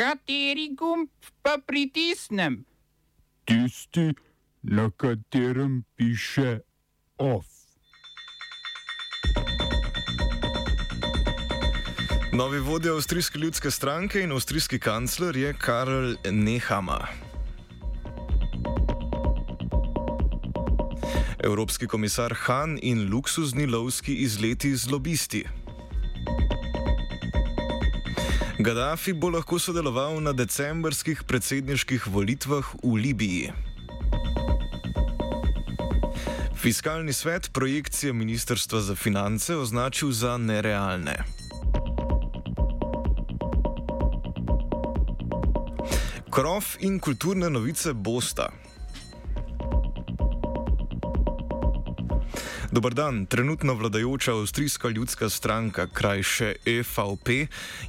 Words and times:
Kateri 0.00 0.70
gumb 0.72 1.10
pa 1.44 1.58
pritisnem? 1.66 2.64
Tisti, 3.44 4.14
na 4.62 4.88
katerem 4.96 5.84
piše 5.96 6.60
OF. 7.18 7.46
Novi 12.32 12.58
vodja 12.58 12.94
avstrijske 12.94 13.38
ljudske 13.38 13.70
stranke 13.70 14.20
in 14.20 14.32
avstrijski 14.32 14.78
kancler 14.78 15.36
je 15.36 15.52
Karl 15.52 16.14
Nehama. 16.30 17.06
Evropski 21.44 21.86
komisar 21.86 22.34
Han 22.34 22.78
in 22.82 23.10
luksuzni 23.10 23.66
lovski 23.66 24.14
izleti 24.14 24.76
z 24.76 24.90
lobisti. 24.90 25.59
Gaddafi 28.60 29.12
bo 29.16 29.30
lahko 29.32 29.56
sodeloval 29.58 30.18
na 30.20 30.34
decembrskih 30.36 31.22
predsedniških 31.24 32.04
volitvah 32.12 32.66
v 32.84 32.92
Libiji. 33.00 33.52
Fiskalni 36.60 37.12
svet 37.16 37.48
projekcije 37.56 38.12
Ministrstva 38.12 38.80
za 38.80 38.94
finance 38.94 39.56
označil 39.56 40.12
za 40.12 40.36
nerealne. 40.36 41.24
Krov 46.28 46.76
in 46.84 47.00
kulturne 47.00 47.48
novice 47.48 47.96
bosta. 47.96 48.52
Dobr 52.72 52.94
dan. 52.94 53.26
Trenutno 53.26 53.74
vladajoča 53.74 54.32
avstrijska 54.32 54.88
ljudska 54.88 55.28
stranka, 55.28 55.86
krajše 55.86 56.54
EVP, 56.66 57.28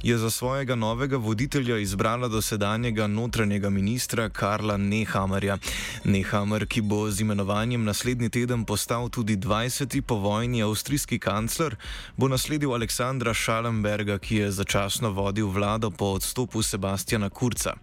je 0.02 0.18
za 0.18 0.30
svojega 0.30 0.74
novega 0.74 1.16
voditelja 1.16 1.78
izbrala 1.78 2.28
dosedanjega 2.28 3.06
notranjega 3.06 3.70
ministra 3.70 4.28
Karla 4.28 4.76
Nehamerja. 4.76 5.58
Nehamer, 6.04 6.66
ki 6.66 6.80
bo 6.80 7.10
z 7.10 7.20
imenovanjem 7.20 7.84
naslednji 7.84 8.28
teden 8.28 8.64
postal 8.64 9.08
tudi 9.08 9.36
20. 9.36 10.00
povojni 10.00 10.62
avstrijski 10.62 11.18
kancler, 11.18 11.76
bo 12.16 12.28
nasledil 12.28 12.74
Aleksandra 12.74 13.34
Schallenberga, 13.34 14.18
ki 14.18 14.36
je 14.36 14.50
začasno 14.50 15.10
vodil 15.10 15.46
vlado 15.46 15.90
po 15.90 16.04
odstopu 16.04 16.62
Sebastiana 16.62 17.30
Kurca. 17.30 17.74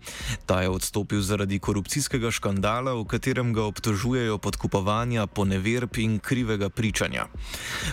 Ta 0.45 0.61
je 0.61 0.69
odstopil 0.69 1.21
zaradi 1.21 1.59
korupcijskega 1.59 2.31
škandala, 2.31 2.93
v 2.93 3.05
katerem 3.05 3.53
ga 3.53 3.63
obtožujejo 3.63 4.37
podkupovanja, 4.37 5.27
poneverb 5.27 5.97
in 5.97 6.19
krivega 6.19 6.69
priča 6.69 6.88
pričanja. 6.89 7.25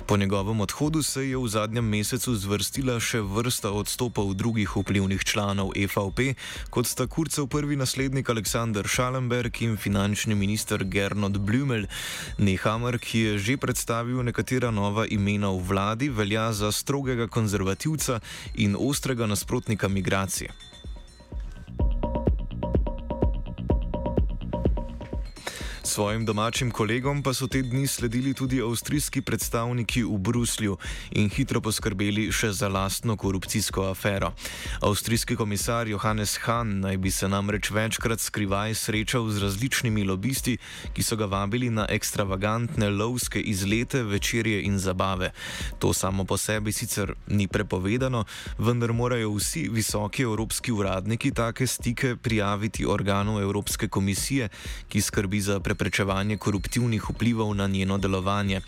Po 0.07 0.17
njegovem 0.17 0.61
odhodu 0.61 1.03
se 1.03 1.29
je 1.29 1.37
v 1.37 1.49
zadnjem 1.49 1.85
mesecu 1.85 2.35
zvrstila 2.35 2.97
še 3.01 3.21
vrsta 3.21 3.71
odstopov 3.71 4.35
drugih 4.35 4.77
vplivnih 4.77 5.21
članov 5.25 5.73
EVP, 5.77 6.37
kot 6.71 6.87
sta 6.87 7.07
Kurcev 7.07 7.47
prvi 7.47 7.77
naslednik 7.77 8.31
Aleksandr 8.31 8.89
Schallenberg 8.89 9.61
in 9.63 9.77
finančni 9.77 10.35
minister 10.35 10.85
Gernot 10.85 11.37
Blümel. 11.39 11.87
Nehammer, 12.39 12.99
ki 12.99 13.19
je 13.21 13.39
že 13.39 13.57
predstavil 13.57 14.25
nekatera 14.25 14.71
nova 14.71 15.07
imena 15.07 15.53
v 15.53 15.61
vladi, 15.69 16.09
velja 16.09 16.53
za 16.53 16.73
strogega 16.73 17.29
konzervativca 17.29 18.21
in 18.55 18.77
ostrega 18.81 19.27
nasprotnika 19.27 19.89
migracije. 19.89 20.76
Svojim 25.97 26.27
domačim 26.29 26.71
kolegom 26.71 27.23
pa 27.25 27.33
so 27.33 27.47
te 27.49 27.63
dni 27.63 27.87
sledili 27.87 28.35
tudi 28.35 28.59
avstrijski 28.61 29.23
predstavniki 29.23 30.03
v 30.05 30.19
Bruslju 30.19 30.75
in 31.17 31.31
hitro 31.33 31.63
poskrbeli 31.65 32.27
še 32.29 32.51
za 32.53 32.69
lastno 32.69 33.15
korupcijsko 33.17 33.87
afero. 33.89 34.29
Avstrijski 34.85 35.37
komisar 35.41 35.89
Johannes 35.89 36.35
Hahn 36.45 36.83
naj 36.85 36.99
bi 37.01 37.11
se 37.11 37.29
namreč 37.29 37.71
večkrat 37.73 38.21
skrivaj 38.21 38.75
srečal 38.75 39.31
z 39.31 39.41
različnimi 39.47 40.05
lobisti, 40.05 40.59
ki 40.93 41.03
so 41.03 41.17
ga 41.17 41.31
vabili 41.33 41.71
na 41.73 41.87
ekstravagantne 41.89 42.91
lovske 42.93 43.41
izlete, 43.41 44.03
večerje 44.03 44.67
in 44.69 44.77
zabave. 44.79 45.33
To 45.79 45.95
samo 45.97 46.29
po 46.29 46.37
sebi 46.37 46.77
sicer 46.77 47.15
ni 47.27 47.49
prepovedano, 47.49 48.27
vendar 48.59 48.93
morajo 48.93 49.33
vsi 49.39 49.65
visoki 49.73 50.29
evropski 50.29 50.77
uradniki 50.77 51.33
take 51.33 51.67
stike 51.67 52.17
prijaviti 52.17 52.85
organu 52.85 53.41
Evropske 53.41 53.89
komisije, 53.89 54.53
ki 54.89 55.01
skrbi 55.01 55.41
za 55.41 55.61
preprečevanje 55.61 55.86
preprečevanje 55.87 56.37
koruptivnih 56.37 56.99
vplivov 57.11 57.55
na 57.55 57.67
njeno 57.67 57.99
delovanje. 57.99 58.61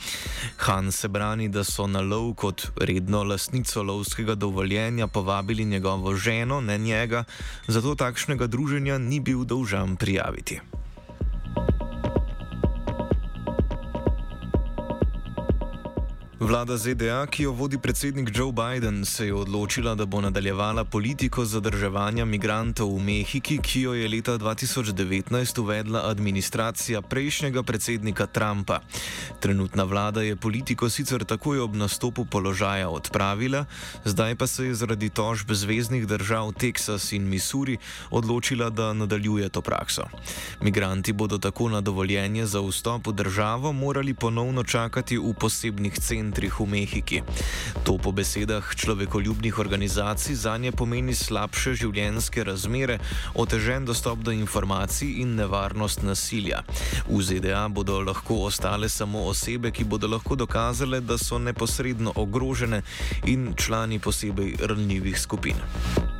Han 0.56 0.92
se 0.92 1.08
brani, 1.08 1.48
da 1.48 1.64
so 1.64 1.86
na 1.86 2.00
lov 2.00 2.34
kot 2.34 2.70
redno 2.78 3.24
lastnico 3.24 3.82
lovskega 3.82 4.34
dovoljenja 4.34 5.06
povabili 5.06 5.64
njegovo 5.64 6.14
ženo, 6.14 6.60
ne 6.60 6.78
njega, 6.78 7.24
zato 7.66 7.94
takšnega 7.94 8.46
druženja 8.46 8.98
ni 8.98 9.20
bil 9.20 9.44
dolžan 9.44 9.96
prijaviti. 9.96 10.60
Vlada 16.38 16.76
ZDA, 16.76 17.26
ki 17.26 17.42
jo 17.42 17.52
vodi 17.52 17.78
predsednik 17.82 18.30
Joe 18.30 18.52
Biden, 18.52 19.04
se 19.04 19.26
je 19.26 19.34
odločila, 19.34 19.94
da 19.94 20.06
bo 20.06 20.20
nadaljevala 20.20 20.84
politiko 20.84 21.44
zadrževanja 21.44 22.24
migrantov 22.24 22.94
v 22.94 23.02
Mehiki, 23.02 23.58
ki 23.58 23.80
jo 23.80 23.94
je 23.94 24.08
leta 24.08 24.38
2019 24.38 25.60
uvedla 25.60 26.02
administracija 26.06 27.02
prejšnjega 27.02 27.62
predsednika 27.62 28.26
Trumpa. 28.26 28.78
Trenutna 29.40 29.84
vlada 29.84 30.22
je 30.22 30.36
politiko 30.36 30.86
sicer 30.90 31.24
takoj 31.24 31.58
ob 31.58 31.74
nastopu 31.74 32.24
položaja 32.24 32.86
odpravila, 32.88 33.64
zdaj 34.04 34.36
pa 34.36 34.46
se 34.46 34.70
je 34.70 34.74
zaradi 34.74 35.10
tožb 35.10 35.50
zvezdnih 35.52 36.06
držav 36.06 36.52
Teksas 36.52 37.12
in 37.12 37.26
Missouri 37.26 37.78
odločila, 38.10 38.70
da 38.70 38.92
nadaljuje 38.92 39.48
to 39.48 39.60
prakso. 39.60 40.06
Migranti 40.62 41.12
bodo 41.12 41.38
tako 41.38 41.68
na 41.68 41.80
dovoljenje 41.80 42.46
za 42.46 42.60
vstop 42.60 43.06
v 43.06 43.12
državo 43.12 43.72
morali 43.72 44.14
ponovno 44.14 44.62
čakati 44.62 45.18
v 45.18 45.34
posebnih 45.34 45.98
centrih 45.98 46.27
centrih 46.28 46.52
v 46.60 46.66
Mehiki. 46.68 47.18
To 47.88 47.96
po 47.96 48.12
besedah 48.12 48.60
človekoljubnih 48.76 49.58
organizacij 49.58 50.36
za 50.36 50.58
nje 50.60 50.72
pomeni 50.76 51.14
slabše 51.16 51.72
življenjske 51.72 52.44
razmere, 52.44 52.98
otežen 53.32 53.88
dostop 53.88 54.20
do 54.20 54.30
informacij 54.30 55.24
in 55.24 55.40
nevarnost 55.40 56.04
nasilja. 56.04 56.60
V 57.08 57.22
ZDA 57.24 57.64
bodo 57.72 58.02
lahko 58.04 58.44
ostale 58.44 58.92
samo 58.92 59.24
osebe, 59.32 59.72
ki 59.72 59.88
bodo 59.88 60.08
lahko 60.08 60.36
dokazale, 60.36 61.00
da 61.00 61.16
so 61.16 61.40
neposredno 61.40 62.12
ogrožene 62.12 62.82
in 63.24 63.54
člani 63.56 63.98
posebej 63.98 64.56
ranljivih 64.68 65.16
skupin. 65.16 66.17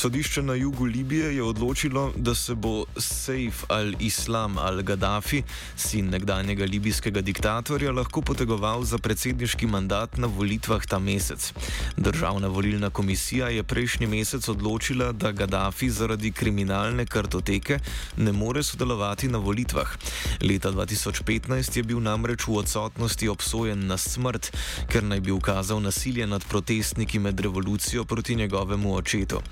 Sodišče 0.00 0.42
na 0.42 0.54
jugu 0.54 0.84
Libije 0.84 1.36
je 1.36 1.42
odločilo, 1.42 2.12
da 2.16 2.34
se 2.34 2.54
bo 2.54 2.84
Sejf 2.96 3.64
al-Islam 3.68 4.56
al-Gaddafi, 4.56 5.42
sin 5.76 6.08
nekdanjega 6.08 6.64
libijskega 6.64 7.20
diktatorja, 7.20 7.92
lahko 7.92 8.22
potegoval 8.22 8.84
za 8.84 8.98
predsedniški 8.98 9.66
mandat 9.66 10.16
na 10.16 10.26
volitvah 10.26 10.86
ta 10.86 10.98
mesec. 10.98 11.52
Državna 11.96 12.48
volilna 12.48 12.90
komisija 12.90 13.48
je 13.48 13.62
prejšnji 13.62 14.06
mesec 14.06 14.48
odločila, 14.48 15.12
da 15.12 15.32
Gaddafi 15.32 15.90
zaradi 15.90 16.32
kriminalne 16.32 17.06
kartoteke 17.06 17.78
ne 18.16 18.32
more 18.32 18.62
sodelovati 18.62 19.28
na 19.28 19.38
volitvah. 19.38 19.92
Leta 20.40 20.72
2015 20.72 21.76
je 21.76 21.82
bil 21.82 22.00
namreč 22.00 22.48
v 22.48 22.56
odsotnosti 22.56 23.28
obsojen 23.28 23.86
na 23.86 23.98
smrt, 23.98 24.48
ker 24.88 25.04
naj 25.04 25.20
bi 25.20 25.30
ukazal 25.30 25.80
nasilje 25.80 26.26
nad 26.26 26.44
protestniki 26.48 27.18
med 27.18 27.40
revolucijo 27.40 28.04
proti 28.04 28.34
njegovemu 28.34 28.96
očetu. 28.96 29.44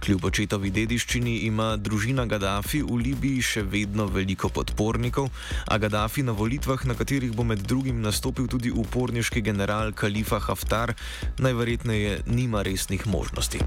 Kljub 0.00 0.24
očetovi 0.24 0.70
dediščini 0.70 1.36
ima 1.48 1.76
družina 1.76 2.24
Gaddafi 2.26 2.82
v 2.82 2.98
Libiji 3.02 3.42
še 3.42 3.62
vedno 3.62 4.06
veliko 4.06 4.48
podpornikov, 4.48 5.28
a 5.68 5.78
Gaddafi 5.78 6.22
na 6.22 6.32
volitvah, 6.32 6.86
na 6.88 6.96
katerih 6.96 7.34
bo 7.36 7.44
med 7.44 7.66
drugim 7.68 8.00
nastopil 8.00 8.48
tudi 8.48 8.72
uporniški 8.72 9.42
general 9.44 9.92
Khalifa 9.92 10.40
Haftar, 10.40 10.94
najverjetneje 11.38 12.22
nima 12.26 12.62
resnih 12.62 13.06
možnosti. 13.06 13.60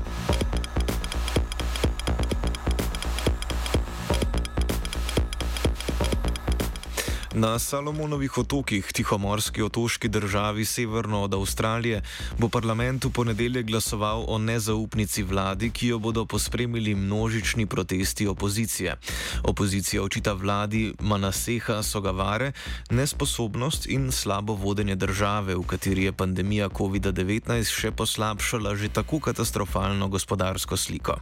Na 7.36 7.60
Salomonovih 7.60 8.38
otokih, 8.38 8.88
tihomorski 8.96 9.64
otoški 9.64 10.08
državi 10.08 10.66
severno 10.66 11.24
od 11.24 11.34
Avstralije, 11.34 12.02
bo 12.40 12.48
parlament 12.50 13.06
v 13.06 13.10
ponedeljek 13.12 13.66
glasoval 13.68 14.24
o 14.28 14.38
nezaupnici 14.40 15.24
vladi, 15.24 15.68
ki 15.70 15.88
jo 15.88 16.00
bodo 16.00 16.24
pospremili 16.26 16.96
množični 16.96 17.66
protesti 17.66 18.28
opozicije. 18.28 18.96
Opozicija 19.44 20.04
očita 20.04 20.34
vladi 20.34 20.94
Manaseha 21.00 21.84
Sogavare 21.84 22.52
nesposobnost 22.90 23.88
in 23.88 24.12
slabo 24.12 24.56
vodenje 24.56 24.96
države, 24.96 25.56
v 25.56 25.68
kateri 25.68 26.04
je 26.04 26.14
pandemija 26.14 26.70
COVID-19 26.70 27.68
še 27.68 27.92
poslabšala 27.92 28.76
že 28.76 28.88
tako 28.90 29.20
katastrofalno 29.20 30.08
gospodarsko 30.08 30.78
sliko. 30.78 31.20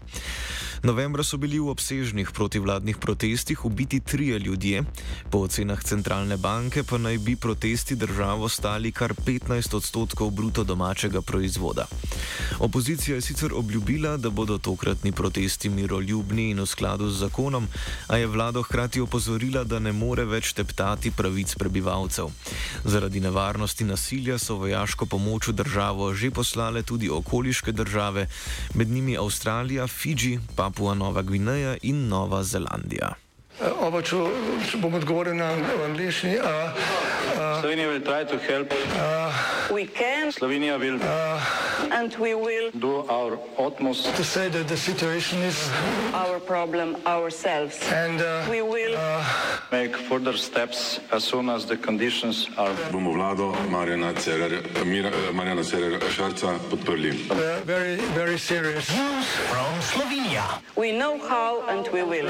Novembra 0.84 1.24
so 1.24 1.38
bili 1.38 1.60
v 1.60 1.72
obsežnih 1.72 2.32
protivladnih 2.32 2.98
protestih 2.98 3.66
ubiti 3.66 4.00
trije 4.00 4.40
ljudje, 4.40 4.84
po 5.32 5.40
ocenah 5.48 5.80
centralnih 5.84 6.03
centralne 6.04 6.36
banke 6.38 6.84
pa 6.84 6.98
naj 6.98 7.18
bi 7.18 7.36
protesti 7.36 7.96
državo 7.96 8.50
stali 8.50 8.92
kar 8.92 9.14
15 9.14 9.76
odstotkov 9.76 10.32
bruto 10.32 10.64
domačega 10.64 11.22
proizvoda. 11.22 11.86
Opozicija 12.60 13.16
je 13.16 13.22
sicer 13.22 13.54
obljubila, 13.54 14.18
da 14.18 14.30
bodo 14.30 14.58
tokratni 14.58 15.12
protesti 15.12 15.70
miroljubni 15.70 16.50
in 16.50 16.60
v 16.60 16.66
skladu 16.66 17.08
z 17.10 17.20
zakonom, 17.20 17.68
a 18.08 18.18
je 18.18 18.28
vlado 18.28 18.64
hkrati 18.64 19.00
opozorila, 19.00 19.64
da 19.64 19.80
ne 19.80 19.92
more 19.92 20.26
več 20.26 20.52
teptati 20.54 21.12
pravic 21.12 21.56
prebivalcev. 21.56 22.28
Zaradi 22.84 23.24
nevarnosti 23.24 23.88
nasilja 23.88 24.38
so 24.38 24.60
vojaško 24.60 25.06
pomoč 25.06 25.48
v 25.48 25.56
državo 25.64 26.14
že 26.14 26.32
poslale 26.32 26.84
tudi 26.84 27.10
okoliške 27.10 27.72
države, 27.72 28.28
med 28.74 28.90
njimi 28.90 29.18
Avstralija, 29.18 29.88
Fidži, 29.88 30.40
Papua 30.56 30.94
Nova 30.94 31.22
Gvineja 31.22 31.78
in 31.82 32.08
Nova 32.08 32.44
Zelandija. 32.44 33.23
Oba, 33.64 34.02
če, 34.04 34.18
če 34.70 34.78
bom 34.84 34.94
odgovoril 35.00 35.36
na 35.40 35.54
angliški. 35.88 36.36
Slovenija 37.64 37.88
will 37.88 38.02
try 38.04 38.24
to 38.28 38.38
help. 38.38 38.74
We 39.72 39.86
can 39.88 40.32
Slovenija 40.32 40.78
will 40.80 41.00
and 41.92 42.14
we 42.20 42.36
will 42.36 42.70
do 42.78 43.08
our 43.10 43.40
utmost 43.58 44.06
To 44.16 44.24
say 44.24 44.50
that 44.50 44.68
the 44.68 44.78
situation 44.78 45.40
is 45.42 45.70
our 46.14 46.40
problem 46.40 46.98
ourselves. 47.06 47.80
and 47.92 48.22
uh, 48.22 48.46
We 48.50 48.62
will 48.62 48.96
make 49.72 49.96
further 49.96 50.36
steps 50.38 51.00
as 51.12 51.24
soon 51.24 51.50
as 51.50 51.66
the 51.66 51.78
conditions 51.78 52.50
are. 52.58 52.74
bomo 52.92 53.14
vlado 53.16 53.54
Marjana 53.72 54.14
Cererja, 54.14 54.62
Mira- 54.86 55.12
Marjana 55.34 55.64
Cererja 55.64 56.00
Šarca 56.12 56.60
podprli. 56.70 57.12
uh, 57.32 57.60
very, 57.66 57.96
very 58.14 58.38
serious. 58.38 58.92
we 60.76 60.92
know 60.92 61.18
how 61.28 61.62
and 61.70 61.88
we 61.94 62.04
will. 62.04 62.30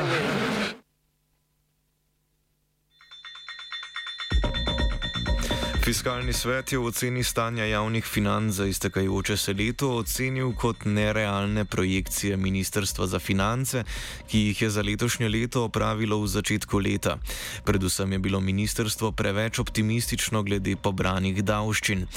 Fiskalni 5.84 6.32
svet 6.32 6.72
je 6.72 6.80
v 6.80 6.88
oceni 6.88 7.24
stanja 7.28 7.66
javnih 7.68 8.06
financ 8.08 8.54
za 8.56 8.66
iztekajoče 8.66 9.36
se 9.38 9.54
leto 9.54 9.90
ocenil 9.98 10.54
kot 10.56 10.86
nerealne 10.86 11.66
projekcije 11.66 12.38
Ministrstva 12.38 13.08
za 13.08 13.20
finance, 13.20 13.84
ki 14.32 14.40
jih 14.40 14.62
je 14.62 14.70
za 14.70 14.82
letošnje 14.82 15.28
leto 15.30 15.66
opravilo 15.68 16.22
v 16.22 16.28
začetku 16.28 16.80
leta. 16.80 17.18
Predvsem 17.66 18.12
je 18.12 18.20
bilo 18.20 18.40
ministrstvo 18.40 19.12
preveč 19.12 19.60
optimistično 19.60 20.44
glede 20.44 20.76
pobranih 20.76 21.44
davščin. 21.44 22.08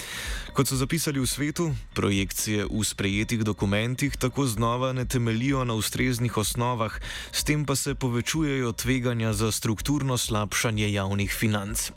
Kot 0.55 0.71
so 0.71 0.79
zapisali 0.79 1.19
v 1.21 1.27
svetu, 1.27 1.67
projekcije 1.95 2.71
v 2.71 2.85
sprejetih 2.85 3.43
dokumentih 3.45 4.15
tako 4.17 4.47
znova 4.47 4.93
ne 4.93 5.05
temelijo 5.05 5.65
na 5.65 5.75
ustreznih 5.75 6.39
osnovah, 6.39 6.95
s 7.33 7.45
tem 7.45 7.67
pa 7.67 7.75
se 7.77 7.95
povečujejo 7.95 8.73
tveganja 8.73 9.33
za 9.33 9.51
strukturno 9.53 10.15
slabšanje 10.19 10.93
javnih 10.93 11.35
financ. 11.35 11.91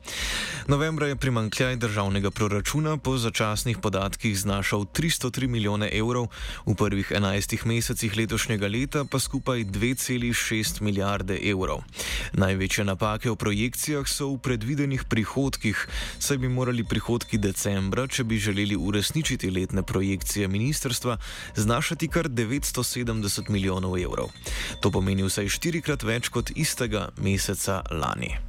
Novembra 0.68 1.08
je 1.08 1.16
primankljaj 1.16 1.59
državnega 1.60 2.32
proračuna 2.32 2.98
po 2.98 3.18
začasnih 3.18 3.78
podatkih 3.78 4.40
znašal 4.40 4.86
303 4.96 5.48
milijone 5.48 5.90
evrov, 5.92 6.28
v 6.66 6.76
prvih 6.76 7.12
11 7.12 7.66
mesecih 7.66 8.18
letošnjega 8.18 8.68
leta 8.68 9.04
pa 9.04 9.20
skupaj 9.20 9.66
2,6 9.68 10.82
milijarde 10.82 11.36
evrov. 11.44 11.84
Največje 12.34 12.86
napake 12.86 13.30
v 13.30 13.36
projekcijah 13.36 14.08
so 14.08 14.32
v 14.34 14.40
predvidenih 14.40 15.04
prihodkih, 15.04 15.88
saj 16.20 16.38
bi 16.38 16.48
morali 16.48 16.84
prihodki 16.84 17.38
decembra, 17.38 18.08
če 18.08 18.24
bi 18.24 18.40
želeli 18.40 18.76
uresničiti 18.76 19.52
letne 19.52 19.84
projekcije 19.84 20.48
ministrstva, 20.48 21.18
znašati 21.56 22.08
kar 22.08 22.30
970 22.30 23.50
milijonov 23.50 24.00
evrov. 24.00 24.32
To 24.80 24.92
pomeni 24.92 25.28
vsaj 25.28 25.52
štirikrat 25.52 26.08
več 26.08 26.32
kot 26.32 26.56
istega 26.56 27.10
meseca 27.20 27.84
lani. 27.92 28.49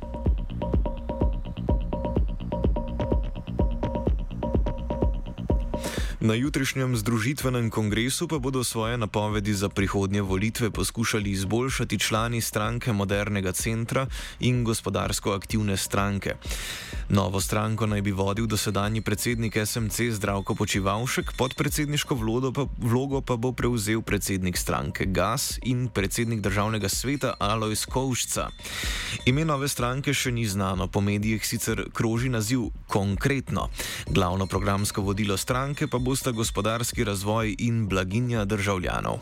Na 6.21 6.37
jutrišnjem 6.37 7.01
združitvenem 7.01 7.73
kongresu 7.73 8.29
pa 8.29 8.37
bodo 8.37 8.61
svoje 8.61 9.01
napovedi 9.01 9.55
za 9.55 9.69
prihodnje 9.69 10.21
volitve 10.21 10.71
poskušali 10.71 11.31
izboljšati 11.31 11.99
člani 11.99 12.41
stranke 12.41 12.93
Modernega 12.93 13.53
centra 13.53 14.07
in 14.41 14.65
gospodarsko 14.65 15.33
aktivne 15.33 15.77
stranke. 15.77 16.37
Novo 17.11 17.41
stranko 17.41 17.87
naj 17.91 18.03
bi 18.07 18.13
vodil 18.15 18.47
dosedanji 18.47 19.01
predsednik 19.01 19.57
SMC 19.67 20.15
Zdravko 20.15 20.55
Počivalšek, 20.55 21.33
podpredsedniško 21.37 22.15
pa, 22.55 22.67
vlogo 22.79 23.21
pa 23.21 23.37
bo 23.37 23.51
prevzel 23.53 24.03
predsednik 24.03 24.57
stranke 24.57 25.05
GAS 25.07 25.59
in 25.63 25.89
predsednik 25.89 26.41
državnega 26.41 26.89
sveta 26.89 27.35
Alois 27.39 27.85
Kovšca. 27.85 28.49
Ime 29.27 29.45
nove 29.45 29.69
stranke 29.69 30.15
še 30.15 30.31
ni 30.31 30.47
znano, 30.47 30.87
po 30.87 31.01
medijih 31.01 31.47
sicer 31.47 31.91
kroži 31.93 32.29
naziv 32.29 32.71
Konkretno. 32.87 33.69
Glavno 34.07 34.47
programsko 34.47 35.03
vodilo 35.03 35.37
stranke 35.37 35.91
pa 35.91 35.99
bosta 35.99 36.31
gospodarski 36.31 37.05
razvoj 37.05 37.57
in 37.59 37.89
blaginja 37.89 38.45
državljanov. 38.45 39.19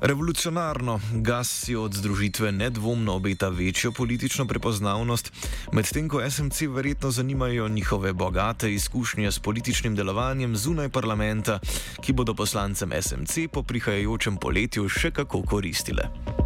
Revolucionarno, 0.00 1.00
gas 1.12 1.48
si 1.48 1.76
od 1.76 1.94
združitve 1.94 2.52
nedvomno 2.52 3.14
obeta 3.14 3.48
večjo 3.48 3.92
politično 3.92 4.46
prepoznavnost, 4.46 5.32
medtem 5.72 6.08
ko 6.08 6.30
SMC 6.30 6.62
verjetno 6.68 7.10
zanimajo 7.10 7.68
njihove 7.68 8.12
bogate 8.12 8.74
izkušnje 8.74 9.32
s 9.32 9.38
političnim 9.38 9.96
delovanjem 9.96 10.56
zunaj 10.56 10.88
parlamenta, 10.88 11.58
ki 12.00 12.12
bodo 12.12 12.34
poslancem 12.34 12.90
SMC 13.02 13.38
po 13.52 13.62
prihajajočem 13.62 14.36
poletju 14.36 14.88
še 14.88 15.10
kako 15.10 15.42
koristile. 15.42 16.43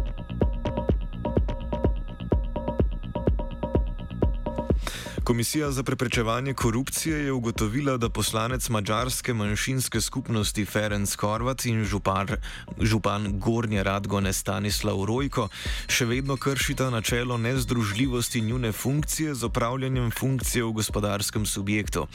Komisija 5.29 5.71
za 5.71 5.83
preprečevanje 5.83 6.53
korupcije 6.53 7.25
je 7.25 7.31
ugotovila, 7.31 7.97
da 7.97 8.09
poslanec 8.09 8.69
mađarske 8.69 9.33
manjšinske 9.33 10.01
skupnosti 10.01 10.65
Ferenc 10.65 11.15
Horvat 11.15 11.65
in 11.65 11.83
župar, 11.85 12.37
župan 12.81 13.39
Gornje 13.39 13.83
Radgone 13.83 14.33
Stanislav 14.33 15.03
Rojko 15.05 15.47
še 15.87 16.05
vedno 16.05 16.37
kršita 16.37 16.89
načelo 16.89 17.37
nezdružljivosti 17.37 18.41
njune 18.41 18.71
funkcije 18.71 19.35
z 19.35 19.43
opravljanjem 19.43 20.11
funkcije 20.11 20.63
v 20.63 20.71
gospodarskem 20.71 21.45
subjektu. 21.45 22.07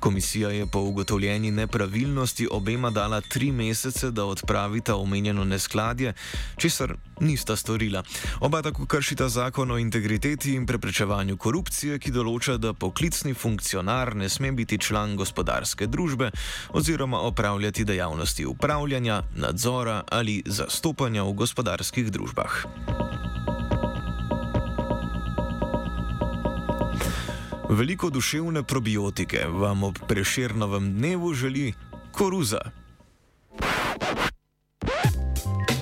Komisija 0.00 0.48
je 0.48 0.66
po 0.66 0.80
ugotovljeni 0.80 1.50
nepravilnosti 1.50 2.48
obema 2.50 2.90
dala 2.90 3.20
tri 3.20 3.52
mesece, 3.52 4.10
da 4.10 4.24
odpravita 4.24 4.96
omenjeno 4.96 5.44
neskladje, 5.44 6.14
česar 6.56 6.96
nista 7.20 7.56
storila. 7.56 8.02
Oba 8.40 8.62
tako 8.62 8.86
kršita 8.86 9.28
zakon 9.28 9.70
o 9.70 9.78
integriteti 9.78 10.54
in 10.54 10.66
preprečevanju 10.66 11.36
korupcije, 11.36 11.98
ki 11.98 12.10
določa, 12.54 12.64
da 12.64 12.72
poklicni 12.72 13.34
funkcionar 13.34 14.14
ne 14.14 14.28
sme 14.28 14.52
biti 14.52 14.78
član 14.78 15.16
gospodarske 15.16 15.86
družbe 15.86 16.30
oziroma 16.72 17.20
opravljati 17.20 17.84
dejavnosti 17.84 18.46
upravljanja, 18.46 19.22
nadzora 19.36 20.04
ali 20.10 20.42
zastopanja 20.46 21.24
v 21.24 21.32
gospodarskih 21.34 22.10
družbah. 22.10 22.64
Veliko 27.68 28.10
duševne 28.10 28.62
probiotike 28.62 29.46
vam 29.48 29.82
ob 29.84 29.98
preširnovem 30.06 30.94
dnevu 30.94 31.34
želi 31.34 31.72
koruza. 32.12 32.83